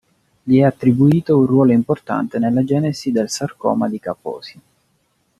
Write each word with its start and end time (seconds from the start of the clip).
Gli 0.41 0.57
è 0.57 0.63
attribuito 0.63 1.37
un 1.37 1.45
ruolo 1.45 1.73
importante 1.73 2.39
nella 2.39 2.63
genesi 2.63 3.11
del 3.11 3.29
sarcoma 3.29 3.87
di 3.87 3.99
Kaposi. 3.99 4.59